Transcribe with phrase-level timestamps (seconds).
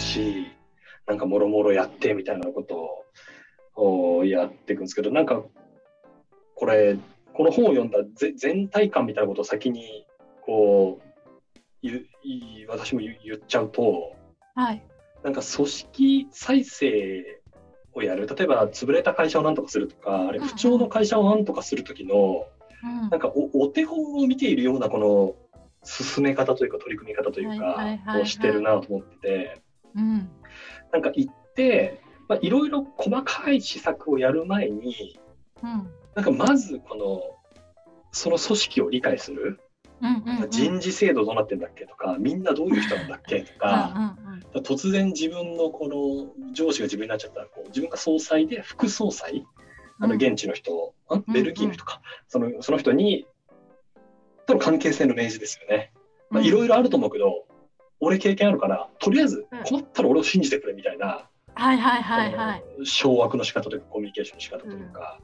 [0.00, 0.46] し、
[1.06, 3.04] なんかもろもろやってみたいなこと
[3.80, 5.42] をやっていくんですけど、なんか、
[6.54, 6.96] これ、
[7.32, 7.98] この本を読んだ
[8.36, 10.06] 全体感みたいなことを先に、
[10.42, 11.10] こう、
[12.68, 14.14] 私も言っちゃうと、
[14.54, 14.82] はい、
[15.22, 17.40] なんか組織再生
[17.94, 18.26] をやる。
[18.26, 22.46] 例えば潰れた会社を何とかするとかあれ不調の会社を何とかする時の、
[22.84, 25.34] うん、なんかおお手本を見ているようなこの
[25.82, 29.62] 進め方というか取り組み方というかをしてるなと思ってて、
[29.94, 30.30] うん、
[30.92, 32.00] なんか行って
[32.30, 35.18] まあ、いろいろ細かい施策をやる前に、
[35.64, 37.20] うん、なんかまずこの
[38.12, 39.58] その組織を理解する、
[40.00, 44.16] うんうんうん、人事制度どうなってんだっけとかみんなどういう人なんだっけとか
[44.54, 45.88] うん、突然自分のこ
[46.38, 49.44] の上司が自分になっちゃったらこう自分が総裁で副総裁
[49.98, 53.26] あの現地の人、うん、ベルギーの人か、そのその人に
[54.46, 55.92] との関係性の明示ですよね。
[56.42, 57.44] いろいろあると思うけど、
[58.00, 62.64] 俺経験あるからとりあえず困ったら俺を信じてくれみたいな、はいはいはいはい。
[62.84, 65.18] 掌握の仕方というかコミュニケーションの仕方というか、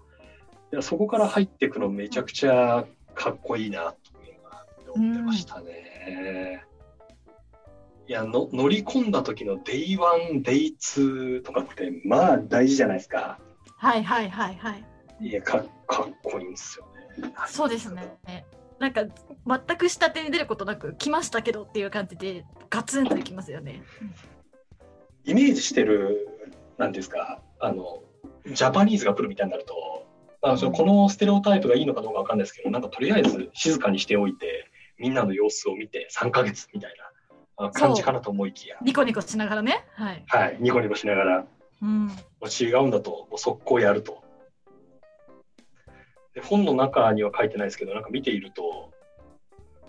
[0.73, 3.95] いやそこから入っていくのめちゃくちゃかっこいいな
[4.85, 6.65] と思ってましたね。
[8.09, 13.39] いやの乗り込んだ時の Day1、Day2 とかってまあ大事じゃないですか。
[13.79, 14.85] はいはいはいはい。
[15.21, 16.87] いやかかっこいいんですよ
[17.27, 17.33] ね。
[17.49, 18.17] そうですね。
[18.79, 19.05] なんか
[19.47, 23.83] 全く下手に出ることなく来ましたけどっていう感じでガツンといきますよね。
[25.25, 26.29] イメージしてる
[26.79, 28.03] なんですかあの
[28.47, 30.07] ジャパニーズが来るみたいになると
[30.43, 36.95] あのこのステレオタイプがいいのかどうかわかんないですけどなんかとりあえず静かにしておいてみんなの様子を見て3か月みたい
[37.59, 38.77] な感じかなと思いきや。
[38.83, 39.85] ニコニコしながらね。
[39.95, 41.47] はい、はい、ニコニコしながら、
[41.83, 42.11] うん、
[42.61, 44.23] 違うんだともう速攻やると
[46.37, 48.93] で本の中には書いてないですけどなんか見ていると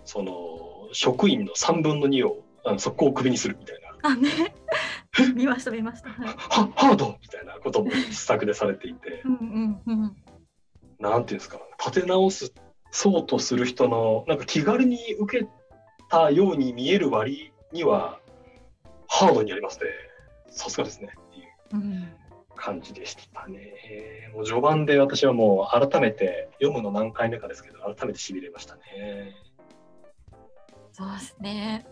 [0.04, 4.10] その職員の3分の2をあの速攻クビにするみたいな。
[4.10, 4.30] あね
[5.34, 6.08] 見ました見ました。
[6.08, 9.22] はハードみたいなことも施策でされていて。
[9.24, 10.16] うんうんうん、
[10.98, 12.54] なんていうんですか立て直す
[12.90, 15.46] そうとする人のなんか気軽に受け
[16.08, 18.20] たように見える割には
[19.06, 19.86] ハードにやりますね。
[20.48, 22.27] さすがですねっていう
[22.58, 24.30] 感じでしたね。
[24.34, 29.34] もう序盤で私はもう改めて読むの何回目かですけど改めてしびれましたね。
[30.92, 31.86] そうですね。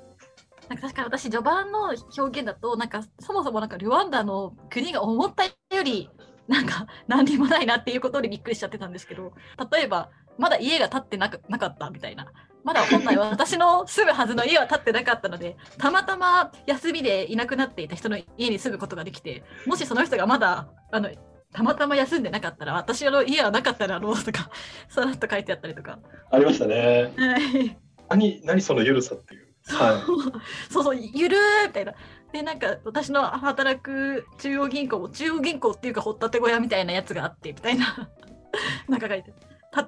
[0.69, 6.11] なんか確かに私序盤の表現だとなんかそもそもなんかルワンダの国が思ったより
[6.49, 9.33] なんか何にもないなっていうことにびっくりしちゃってたんですけど
[9.71, 12.27] 例えばまだ家が建ってなくなかったみたいな
[12.67, 21.09] まだ本来は私の住むはずの家は建ってなかったのでたまたま休みでいなくなっていた人の家に住むことができてもしその人がまだあの
[21.53, 24.51] たまたま休んでなかったら私の家はなかったらろうとか
[24.91, 26.01] さらっと書いてあったりとか
[26.33, 27.13] ありましたね。
[27.17, 27.79] はい
[28.09, 29.47] 何何そのゆるさっていう？
[29.69, 31.95] はい、そう そうゆるーみたいな。
[32.33, 38.09] でなんか私の働く中央銀行も中央銀行っていうか掘ったて小屋みたいなやつがあってみたいな
[38.89, 39.33] なんか書いて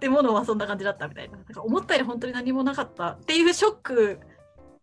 [0.01, 4.21] 建物はそんな感じだったみたいななんか思ったより本当に何もなかったっていうショック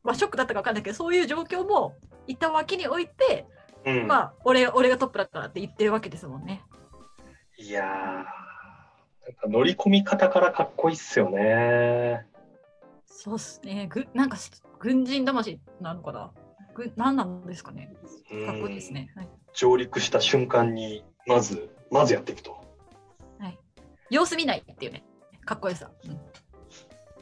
[0.04, 1.96] まあショックだったか分かんないけどそういう状況も
[2.28, 3.46] 一旦脇に置いて、
[3.86, 6.64] うん、まあ俺俺がトップだからって言ってるわけですもんね。
[7.58, 8.24] いやーなん
[9.36, 12.26] か乗り込み方からかっこいいっすよね。
[13.06, 13.88] そうっすね。
[13.90, 14.38] ぐなんか
[14.80, 16.32] 軍人魂なのかな？
[16.74, 17.96] ぐ何なんですかね。
[18.46, 19.12] かっこいいですね。
[19.16, 22.65] はい、上陸した瞬間にまずまずやっていくと。
[24.06, 24.16] はい。
[24.16, 25.04] 様子見ないっていうね。
[25.46, 25.92] かっこよさ。
[26.06, 26.20] うん、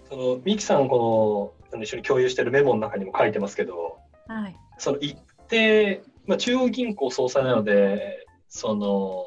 [0.09, 4.55] そのミキさんこの一緒に共有してるメモの中にも書いてますけど、はい。
[4.77, 5.17] その一
[5.47, 9.25] 定まあ中央銀行総裁なのでその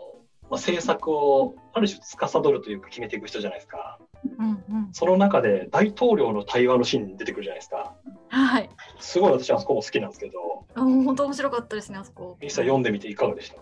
[0.49, 3.99] まあ、政策をある種司るというか決めていく人じゃないですか。
[4.39, 7.97] うんうん、その中で大統領の対話のシーンに出てくるじゃないですか。
[8.29, 8.71] はい。
[9.01, 10.67] すごい私あそこも好きなんですけど。
[10.77, 12.39] あ本当面白かったですねあそこ。
[12.41, 13.57] ミキさん読んでみていかがでした？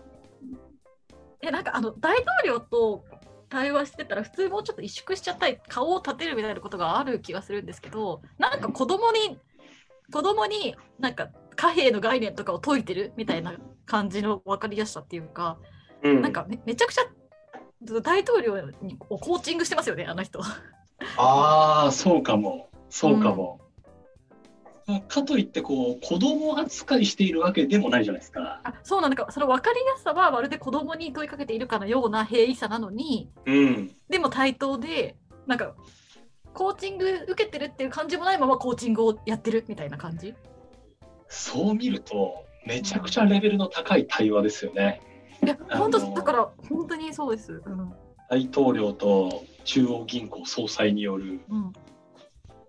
[1.41, 3.03] えなんかあの大統領と
[3.55, 9.39] 対話してたら普通もうちょっと萎縮しちゃったり顔を立てるみたいなことがある気がするんですけどなんか子供に
[10.11, 13.53] 子供になんか貨幣の概念とかを解いてるみたいな
[13.85, 15.57] 感じの分かりやすさっていうか、
[16.03, 17.03] うん、なんかめめちゃくちゃ
[18.01, 20.41] 大統領にコーチングしてますよねあの人。
[21.15, 23.61] ああそうかもそうかも。
[24.87, 28.61] うん、かといってこう子供扱いしているわけでもないじゃないですか。
[28.63, 35.15] あそうなんだその分かりやすさはまるで子供に問いかけているかのような平易さなのに、うん、でも対等で
[35.47, 35.73] なんか
[36.53, 40.35] コーチング受けてるっていう感じもないままコーチングをやってるみたいな感じ？
[41.27, 45.01] そう見るとめちゃくちゃレベルの高い対話ですよね。
[45.43, 47.93] いや本当だから本当にそうです、うん、
[48.29, 51.73] 大統領と中央銀行総裁による、うん、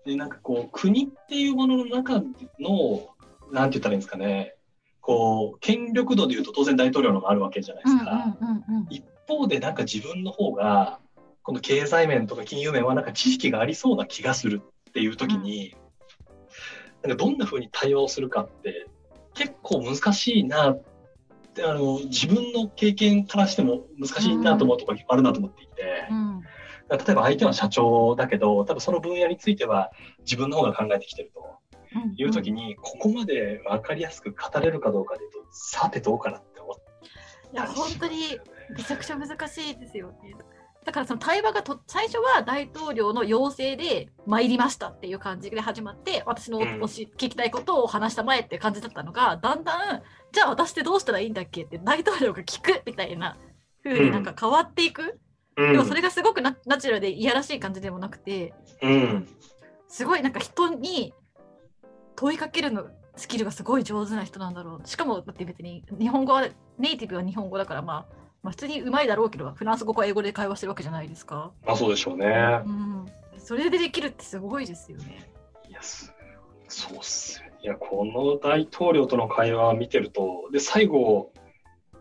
[0.07, 2.23] でなんかこう国っていうものの中
[2.59, 3.09] の
[3.51, 4.55] なんて言ったらいいんですかね
[5.01, 8.37] こう権力度でいうと当然大統領のがあるわけじゃないですか。
[8.89, 10.99] 一方でなんか自分の方が
[11.43, 15.75] この経済面とか金融面はなんか知識がありそうな気がするっていう時に、
[17.03, 18.87] うん、なんかどんなふうに対応するかって
[19.33, 20.83] 結構難しいなっ
[21.53, 26.07] てあの自分の経験からしても難しいなと思うところがあるなと思っていて。
[26.09, 26.41] うん
[26.89, 31.59] 例えば相手は社長だけど多分その分野については自分の方が考えてきてると
[32.17, 36.87] いう時に、ここまで分かりやすく語れるかどうかでいうとさてどうかなって思って
[37.53, 38.39] いや本当に
[38.75, 40.33] めちゃくちゃ難しいですよね。
[40.85, 50.01] だからその対話がと最初は大統領の要請で参りましたっていう感じで始まって私のおし、聞きたいことを話したまえっていう感じだったのがだんだん
[50.31, 53.37] じゃあ私ってどうしたらいいんだっけって大統領が聞くみたいな
[53.83, 55.19] 風になんか変わっていく、
[55.57, 59.27] うん、でもそれがすごくナナチュラルでいやらしい感じでもなくて、うん、
[59.87, 61.13] すごいなんか人に
[62.15, 71.51] 問いかけるのスキルがすごい上手な人なんだろうしかもだって別に日本語はネイティブは日本語だからまあまあ、普通にうまいだろうけどフランス語か英語で会話してるわけじゃないですか。
[71.65, 72.61] まあそうでしょうね。
[72.65, 73.05] うん、
[73.37, 75.29] それでできるってすごいですよね。
[75.67, 81.31] いやそうっすいやこの大統領との会話を見てるとで最後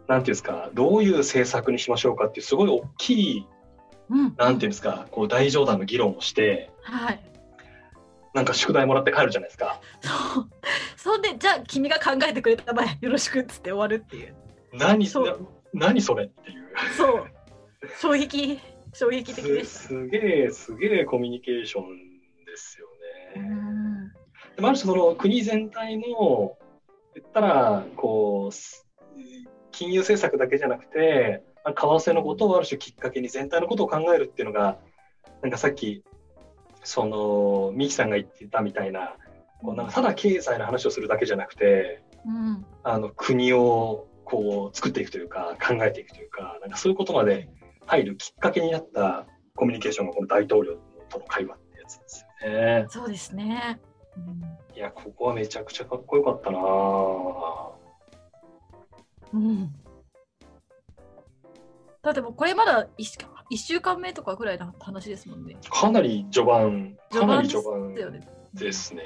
[0.08, 3.46] なんていうんですかどういう政策にしましょうかっていうすごい大きい、
[4.10, 7.20] うん、なんていうんですかこう大冗談の議論をして、はい、
[8.34, 9.80] なんか宿題もらって帰るじゃないですか。
[10.00, 10.50] そう
[10.96, 14.34] そんでじゃあ君が考えてくれたまえよろしくっつって終わるっていう。
[14.72, 16.66] 何そう何それっていう。
[16.96, 17.26] そう。
[18.00, 18.58] 衝撃、
[18.92, 19.88] 衝撃的です。
[19.88, 21.84] すげえ、すげえコミュニケーション
[22.44, 22.86] ですよ
[23.34, 24.12] ね。
[24.56, 26.56] でもある種その国全体の、
[27.14, 28.54] 言ったら、こう、
[29.76, 34.78] 金融政策だけじゃなくて、為替のことをある種きっかけに全体のことを考えるっていうのが、
[35.42, 36.02] なんかさっき、
[36.82, 39.16] その、ミキさんが言ってたみたいな、
[39.62, 47.48] こうなんかただ経済の話をするだけじゃなくて、うん、あの国をこう作っていくというか考えていくというかなんかそういうことまで
[47.86, 50.76] 入るきっかけになったコミュニケーションがこの大統領
[51.08, 52.86] との会話ってやつですよね。
[52.88, 53.80] そうですね、
[54.16, 56.58] うん、いやここはめちゃくちゃかっこよかったな
[59.36, 59.74] うん。
[62.02, 65.56] だってもこれまだ 1, 1週間目とかぐらいの話ですもんね。
[65.68, 67.94] かなり序盤、かなり序盤
[68.54, 69.02] ですね。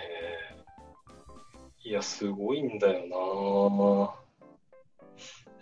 [1.82, 4.14] いや、すごいんだよ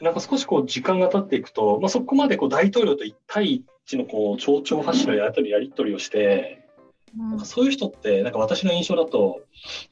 [0.01, 6.69] ななんか少しこう時間が経っていくと、まあ、そこまでこう大統領と1対1のこう町長発信のやり取りやり取りをして、
[7.17, 9.41] なんかそういう人ってなんか私の印象だと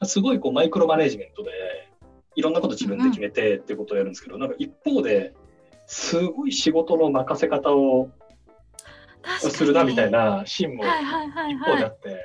[0.04, 1.50] すごいこうマイクロマネジメントで
[2.36, 5.34] いろんなこと自分で決めてっていうことをやるんですけど、なんか一方で
[5.86, 8.10] すごい仕事の任せ方を
[9.38, 12.22] するなみたいなシーンも一方であって。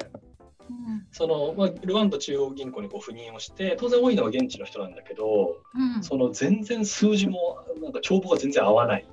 [1.11, 9.05] そのまあ、ルワンダ中央銀行にこう赴任をして当然多いのは現地の人なんだけど、うん、その全然数字もなんか帳簿が全然合わない。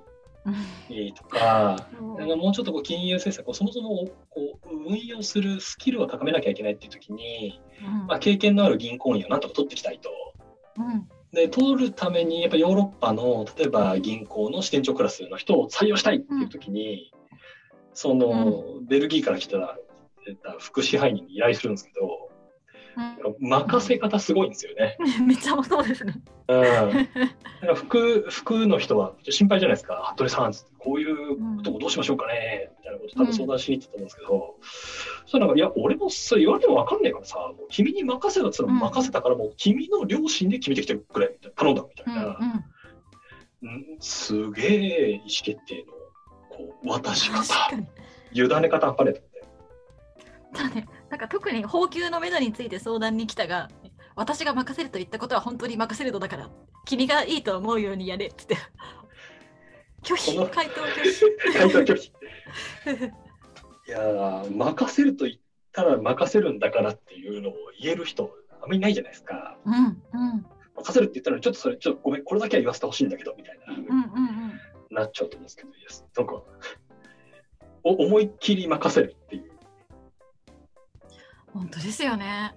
[1.14, 10.10] とか、なんかもうちょっとこう金融政策をそもそもこう運用するスキルを高めなきゃいけないっていう時に、うん、まあ、経験のある銀行員をなんとか取っていきたいと。
[10.78, 17.12] うんで取るためにやっぱヨーロッパの例えば銀行の支店長クラスの人を採用したいっていう時に、
[17.92, 19.78] その、ベルギーから来た
[20.58, 22.30] 副支配人に依頼するんですけど、
[23.36, 24.96] うん、任せ方すごいんですよね。
[25.24, 26.14] めっちゃそうですね。
[26.48, 26.62] うん。
[26.62, 26.90] だか
[27.62, 30.12] ら副副の人は心配じゃないですか。
[30.14, 42.38] 服部さんこういうこともどうしましょうかねみたいなこと多分相談しに行ったと思うんですけど、うん、そなんかいや俺もそれ言われても分かんないからさ、もう君に任せたっつったら任せたからもう君の両親で決めてきてくれみたいな頼んだみたいな。
[43.62, 45.92] うん、うん、すげえ意思決定の
[46.48, 47.44] こう渡し方、
[48.32, 49.20] 委ね方あれと。
[50.54, 53.68] だね、なんか特に放給のめどについて相談に来たが、
[54.16, 56.48] 私が任せると言ったことは本当に任せるのだから、
[56.86, 58.56] 君がいいと思うようにやれって。
[60.02, 61.52] 拒否、回答拒否。
[61.52, 62.12] 回答拒否。
[63.88, 65.36] いや任せると言っ
[65.72, 68.30] たら任せるんだからっていうのを言える人、
[68.62, 69.56] あんまりいないじゃないですか。
[69.64, 75.70] うんうん、任せるって言ったら、ちょっとそれ、ちょっとごめん、これだけは言わせてほしいんだけど、みたいな、うんうんうん、なっちゃうと思うんですけど、
[76.16, 76.42] なんか、
[77.82, 79.52] お思いっきり任せるっていう。
[81.52, 82.54] 本当ですよね。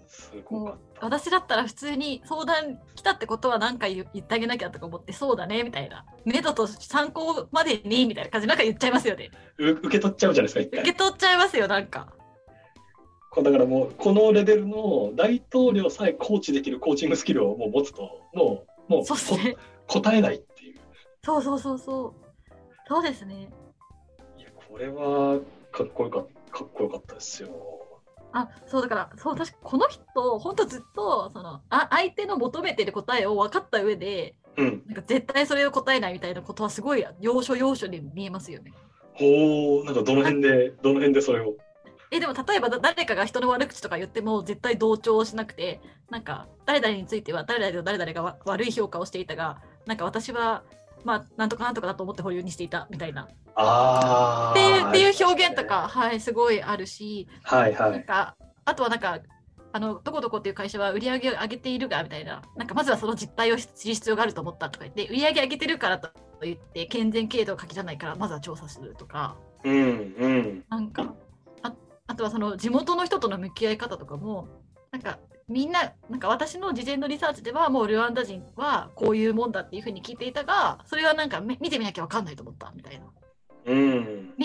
[0.49, 9.31] もう私だったら普通に相談来たってことは何か言ってあげなきゃとか思ってそうだねみたいな目処と参考までにみたいな感じなんか言っちゃいますよね。
[9.57, 12.13] 受け取っちゃうじゃないですか受け取っちゃいますよなんか。
[13.43, 19.55] だからもうこのレベルの大統領さえコーチできるコーチングスキルをもう持つともうもう、ね、
[19.87, 20.79] 答えないっていう。
[21.23, 22.13] そうそうそうそう
[22.87, 23.49] そうですね。
[24.37, 25.39] いやこれは
[25.71, 27.49] かっこよかかっこよかったですよ。
[28.33, 38.73] あそうだからそう確かこの人本当ずっとそのあ相手の求めてる答えを分かった上でうん、なんか絶対それを答えないみたいなことはすごい要所要所で見えますよね。
[39.13, 41.55] ほうなんかどの辺でどの辺でそれを？
[42.11, 50.63] えでも例えば誰かが人の悪口とか言っても絶対同調しなくてなんか誰々については誰々と誰々が悪い評価をしていたがなんか私は
[51.05, 59.19] まあなんとかなんとかだと思って保留にしていたみたいなあっていうっていう表現とか、はい、すごいあるし、はいはい、なんかあとはなんか
[59.73, 66.09] あのどこどこっていう会社は売り上げを上げているがみたいな、なんかまずはその実態を知る必要があると思ったとか言って、売り上げ上げてるからと
[66.41, 71.13] 言って、健全経度を書きじゃないから、まずは調査するとか、うんうん、なんか
[71.63, 71.73] あ、
[72.07, 74.47] あとはその地元の人との向き合い方とかも、
[74.91, 83.05] なんかみんな、なんか私の事前のリサーチでは、もうルワンダ人はこういうもんだっていうふうに聞いていたが、それはなんか見てみなきゃ分かんないと思ったみたいな。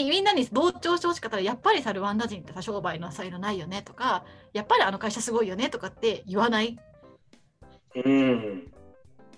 [0.03, 6.79] うん、みんなに同調してほしかったらやっぱりさルワンダ人ってさ商売の才能ないよねとかやっぱりあの会社すごいよねとかって言わない、
[8.05, 8.73] うん、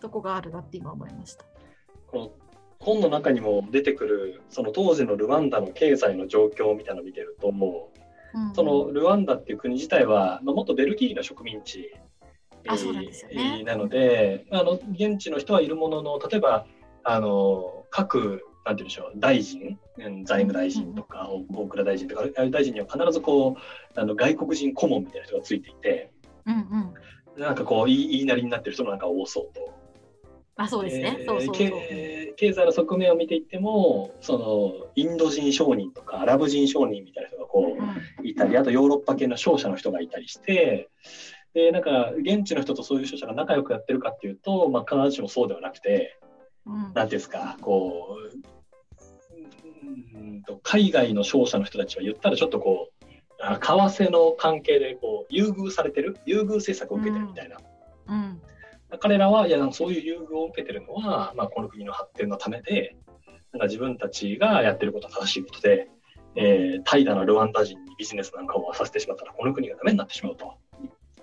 [0.00, 1.44] とこがあるなって今思いました。
[2.06, 2.30] この
[2.80, 7.90] 本の中にも出てくるその当時のルワンダの経済の状況みたいなのを見てるとも
[8.34, 11.92] う、うん、そのルワンダっていう国自体は、まあ、もっとベルギーの植民地
[12.66, 16.66] あそうなんですよね、なのであの現地の人はいるものの例えば
[17.02, 19.78] あの各なんて言うんでしょう、大臣、
[20.24, 26.10] 財務大臣とか、大蔵大臣とか、大臣には必ずこう、あの外国人顧問みたいな人がついていて、
[26.46, 26.54] うん
[27.36, 29.74] うん、なんかこう言い、言いなりになってる人なんか多そうと。
[30.60, 31.54] あそうですね、えー、そうそう。
[31.54, 37.76] 経経済の側面を見ていってもそのインド人商人とかアラブ人商人みたいな人がこ
[38.20, 40.88] う、いたりあとヨーロッパ系の商社の人がいたりして
[41.54, 46.18] でなんか現地の人とそういう商社が仲良くやってるかっていうと、まあ、必ずしもそうではなくて、
[46.66, 48.18] うん、なんていうんですかこう
[50.18, 52.98] うんと海外の商社の人たちは言ったらちょっとこう
[53.38, 57.58] 為替の関係でこう優遇されてる優遇政策を受けてるみたいな、
[58.08, 58.40] うん、
[58.98, 62.96] 彼らはいやそういう優遇を受けてるのは、まあ、この国の発展のためで
[63.52, 65.88] なんか自分たちがやってることは正しいことで、
[66.34, 70.54] えー、怠惰なルワンダ人にビジネスなんかをさせてしまったらこの国がダメになってしまうと。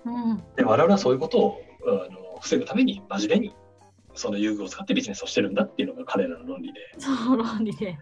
[0.04, 3.54] うん、で我々はそういうことをあの防ぐために真面目に
[4.16, 6.80] その優遇を使ってビジネスをしてるんだっていうのが彼らの論理で。
[6.98, 7.98] そう論理で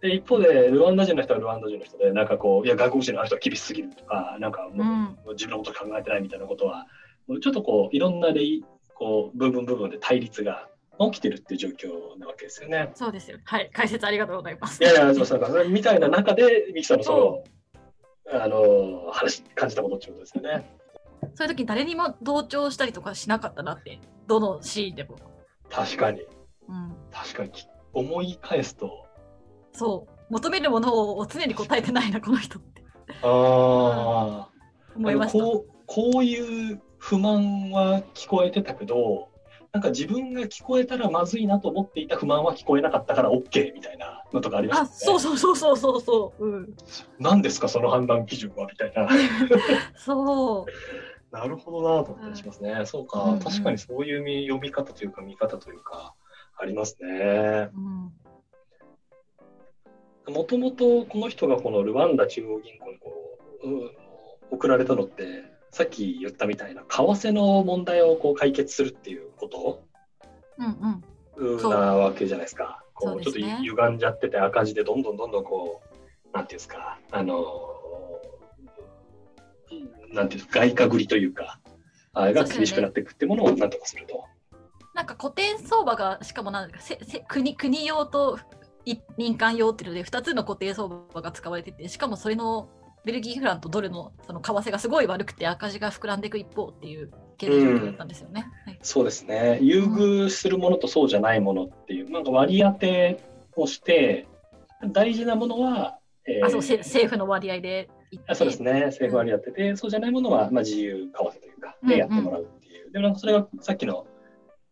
[0.00, 6.86] で一方でルワンダ人の人はルワンダ人の人でなんかこういや外国人のある人は厳しすぎるとかなんかもう、うん、自分のこと考えてないみたいなことは
[7.40, 8.28] ちょっとこういろんな
[8.94, 12.90] こう部分部分で対立が起きてるっていう状況なわけですよね。
[12.94, 13.38] そうですよ。
[13.44, 14.82] はい、解説ありがとうございます。
[14.82, 17.44] いやいや、そうそうみたいな中で、ミキさんのそ
[18.30, 20.78] の、あの、話、感じたことってことですよね。
[21.34, 25.16] そういう時に誰にも同調したりとかしなかったなって、どのシーンでも。
[25.72, 26.20] 確かに。
[26.68, 27.50] うん、確かに。
[27.94, 29.06] 思い返すと、
[29.72, 30.12] そう。
[30.32, 32.82] 求めるものを常に答えてないなこの人って。
[33.22, 34.48] ああ
[34.96, 35.38] 思いました。
[35.38, 39.28] こうこういう不満は聞こえてたけど
[39.72, 46.76] なんか自分が聞こえたらまずいなと思っていた不満は聞こえなかったから OK みたいなのとかあります、ね、あそうそうそうそうそうそう、うん、
[47.18, 49.08] 何ですかその判断基準はみたいな。
[49.96, 50.72] そう
[51.32, 56.14] なるほどなと思ったりしますね、うん、そうか、うんうん、確かにそういう読み方というか見方というか
[56.58, 57.70] ありますね、
[60.28, 60.34] うん。
[60.34, 63.90] もともとこの人がこのルワンダ中央銀行にこう、う
[64.52, 69.82] 送られたのって、さっき言ったみたいな、為替の問題をこう解決するっていうこと？
[70.58, 72.84] うんうん、なわけじゃないですか。
[72.92, 75.80] こう、ね、ちょっと歪んじゃってて赤字でどんどんどんどんこ
[76.30, 77.71] う、なんていうんですか、あの、
[80.12, 81.58] なんていう外貨繰りというか、
[82.12, 84.24] あれが厳しくなっていくっていうものをなんとかすると。
[84.94, 88.38] なんか古典相場がしかもなんかせせ国国用と
[89.16, 92.68] 民間用っていうので2つの固定相場が使われててしかもそれの
[93.04, 98.72] ベルギーフランとドルのその為替がすごい悪くて赤字が膨らんでいく一方っていう経済状況だったんですよね、うん。
[98.72, 99.58] はい、そうですね。
[99.60, 103.24] 優遇するものとそうじゃないものっていう、うん、なんか割り当て
[103.56, 104.28] をして
[104.92, 107.88] 大事なものは、えー、あそう政府の割合で
[108.26, 108.86] あそうですね。
[108.86, 114.06] 政府割り当てて、うん、そうじゃないものは、まあ、自由為替というかでやってもらうっていう、うんうん、でもなんかそれがさっきの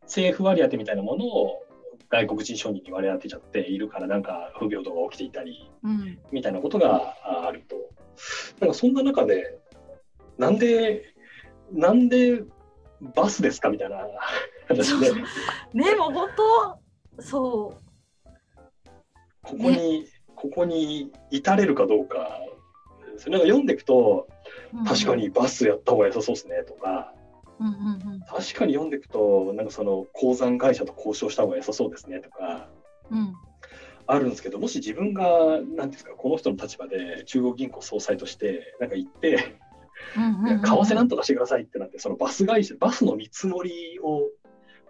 [0.02, 1.62] 政府割り当てみたいなものを
[2.10, 7.14] 外国人商人に割り当てちゃっているからなんか不平等が起きていたり、うん、みたいなことが
[7.46, 7.76] あると。
[8.60, 9.58] なんかそんな中で、
[10.36, 11.14] なんで、
[11.72, 12.42] なんで
[13.00, 13.98] バスですかみたいな
[14.68, 15.12] 話で。
[15.72, 16.28] ね、もう本
[17.16, 18.28] 当、そう。
[19.42, 22.40] ここに、ね、ここに至れるかどうか、
[23.20, 24.28] それなんか読んでいくと、
[24.74, 27.12] うん、確かにバスやった方が良さそうですねとか、
[27.60, 32.68] うんうんうん、確かに読んでいくとなんかその鉱山会社と交渉した方が良さそうですねとか、
[33.10, 33.34] うん、
[34.06, 39.56] あるんですけどもし自分が何ですかこの人の立場で中国銀行総裁としてなんか行って
[40.14, 40.20] 為
[40.60, 44.22] 替なんとかしてくださいってなってそのバス会社バスの見積もりを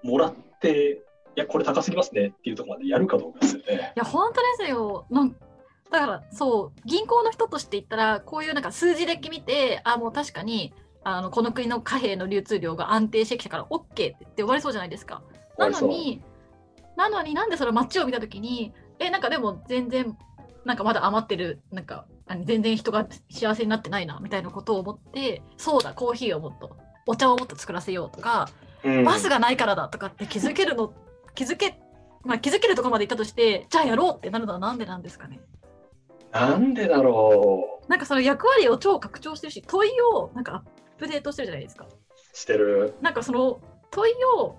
[0.02, 1.02] もらって
[1.40, 3.92] やこれ高すぎますねっていうところまでやるかどうかですよね。
[3.96, 5.06] いや本当ですよ。
[5.10, 5.34] なん
[5.90, 15.22] だからそう銀行の人として言ったらこういうなんか数字だけ見てあもう確かにあのこの国の貨幣の流通量が安定してきたから OK って言って終わりそうじゃないですか。
[15.58, 16.22] なのに
[16.96, 20.16] なのになんでその街を見た時にえなんかでも全然
[20.64, 22.06] なんかまだ余ってるなんか
[22.44, 28.48] 全然人が幸せになってないなみたいなことを思ってそうだコーヒーをもっとお茶をもっと作らせようとか、
[28.84, 30.92] うん、バスがないからだとかって気づけるの
[31.34, 31.80] 気づけ
[32.22, 35.40] まあ気づけるところまで行ったとしてじゃあやろうってなるのはなんでなんですかね
[36.32, 37.90] なんでだろう。
[37.90, 40.62] なんかその役割を超拡張してるし問いをなんかアッ
[40.98, 41.86] プデートしてるじゃないですか。
[42.32, 42.94] してる。
[43.00, 43.60] なんかその
[43.90, 44.56] 問いを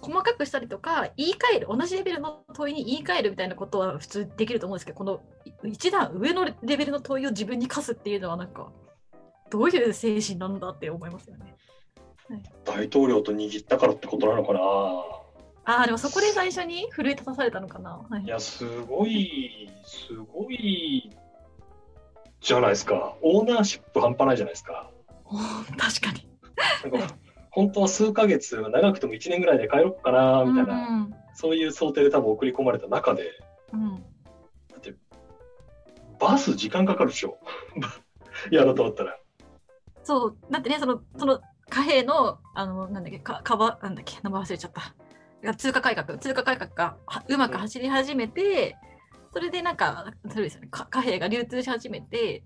[0.00, 5.20] 細かくしたりとか言い換える同じレベルの問いに言い換えるみたいなことは普通できると思うんですけどこの
[5.64, 8.72] 一段上のレベルの問いを自分に課すっていうのはなんか
[9.50, 11.54] どういう精神なんだって思いますよね。
[12.28, 14.60] はい、大統領と握ったからってことなのかな
[15.64, 18.26] あでもそこで最初に奮い立たされたのかな、はい、い。
[18.26, 21.10] やすごいすごい
[22.40, 23.16] じゃないですか。
[23.22, 24.90] オーナーシップ半端ないじゃないですか。
[25.76, 26.26] 確かに。
[27.50, 33.32] 本当は数ヶ月長くても1年ぐらいで帰ろうかなみたいな、うんうん、そういう想定で多分送り込まれた中で、
[33.72, 34.00] うん、だ
[34.76, 34.94] って
[36.18, 37.38] バス時間かかるでしょ。
[38.50, 39.18] やろうと思ったら。
[40.02, 44.94] そうだってねそのその貨幣のあのなんだっけかかばなんだっけ名前忘れちゃった
[45.56, 46.18] 通貨改革。
[46.18, 46.96] 通貨改革が
[47.28, 48.76] うまく走り始めて、
[49.12, 50.68] うん、それでなんかそうですよね。
[50.70, 52.42] 貨幣が流通し始めて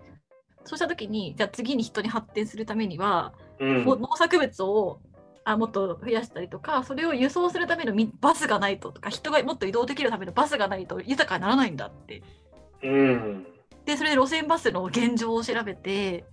[0.64, 5.00] そうした時にじゃあ次に人に発展するためにはうん、農作物を
[5.44, 12.22] あもっと増やしたりとかそれを輸送するためのバスがないととか人がもっと移動できるためのバスがないと豊かにならないんだって。
[12.82, 13.46] うん、
[13.86, 16.24] でそれで路線バスの現状を調べて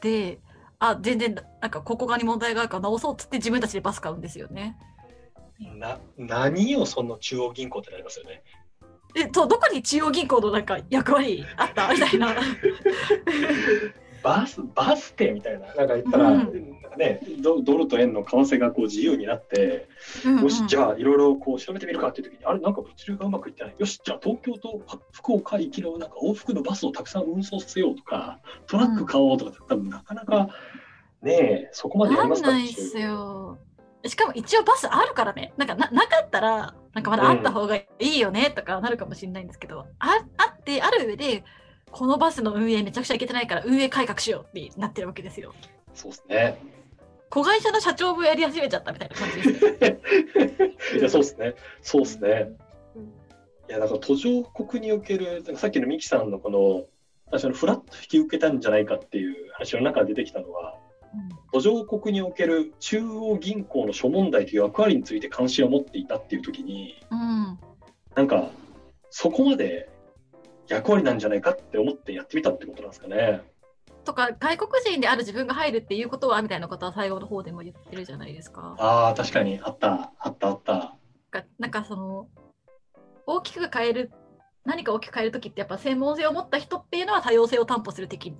[0.00, 0.40] で
[0.80, 4.76] あ全然なんかここがに問題があるから直そうっつって自分たちでバス買うんですよね。
[5.58, 8.42] な何をその中央銀行ってなりますよね。
[9.16, 11.92] えとどこに中央銀行のなんか役割あった？
[11.92, 12.34] みたいな。
[14.24, 15.66] バスバス停みたいな。
[15.74, 19.86] なんか言ったら、うん、なんかねドルと円の為替がこう自由になって、
[20.24, 23.74] うんうん、よしじゃあいろいろこう調べてみるかっていう時にあれなんか物流がうまくいってない。
[23.78, 24.80] よしじゃあ東京と
[25.12, 30.48] 福岡行きのなんか往復のバスをたくさん運送させようとかトラック買おうとか、うん、多分なかなか
[31.22, 33.58] ねそこまでやりますかないですよ
[34.06, 41.44] しかも一応バスあるからねなんかななかったらなんかまだあった方がいいよねとかなるかもしれないんですけど、うん、ああってある上で
[41.90, 45.54] このバスの運営めちゃくちゃいけてないから運営改革しようってなってるわけですよ。
[45.94, 46.58] そうですね。
[47.30, 50.00] 子会社の社長もやり始めちゃったみたいな感じです、ね。
[50.98, 51.54] いやそうですね。
[51.82, 52.48] そうですね。
[53.68, 56.84] いやなんか途上国におけるさっきのミキさんのこの
[57.26, 60.78] 私のフラット引き受けたんじゃないかっていう話の中で出てきたのは、うん、
[61.52, 67.58] 途上国における中央銀行の諸問題という役割について関心を持っていたっていう時に、うん、
[68.14, 68.50] なんか
[69.10, 69.88] そこまで
[70.68, 73.42] 役割なんじゃないかって思ってやってみたってことなんですかね。
[74.04, 78.74] とか外国人である自分が入るっていうことはみたいなことは最後の方でも言ってるじゃないですか。
[78.78, 80.96] ああ確かにあったあったあった。
[81.58, 82.28] なんかその
[83.26, 84.12] 大きく変える
[84.64, 88.32] 何か大きく変える時ってやっぱ専門性を持った人っていうのは多様性を担保する責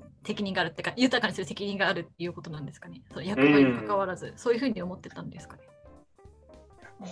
[0.42, 3.02] 任があるってか豊かにする責任があるっていうことなんですかね。
[3.10, 5.62] その役割に関わらず、うん、そういうふうに思ってたんですかね。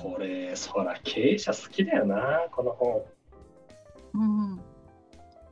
[0.03, 3.03] これそら経営者好きだよなこの本。
[4.14, 4.61] うん。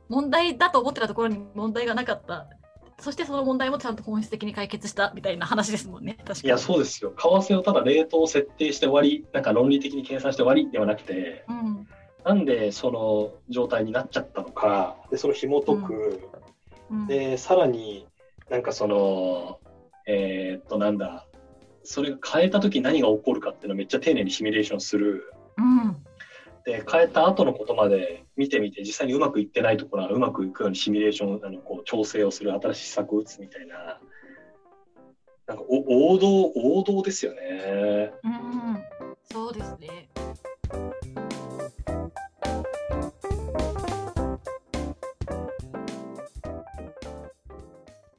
[0.09, 2.47] 問題だと思ってたところに問題がなかった
[2.99, 11.87] そしてその問題もちゃんと本質的に解決したみたいな話ですもんね確かにいやそうですよ為替をただレートを設定して終わりなんか論理的に計算して終わりではなくて、うん、
[12.23, 14.97] なんでその状態になっちゃったのか。
[15.09, 16.29] でその紐解く、
[16.89, 18.07] うん、でさらに
[18.49, 19.59] なんかその
[20.05, 21.27] えー、っとなんだ。
[21.83, 25.97] それが変えた時何が起こるかっていうのをめっちゃ丁寧にシミュレーションする、うん、
[26.63, 33.99] で変えた後のことまで見てみて実際にうまくいってないところはうまくいくようにシミュレーションあのこう調整をする新しい施策を打つみたいな。
[35.47, 38.13] なんか王道王道ですよね。
[38.23, 38.83] うん、
[39.31, 40.07] そうですね。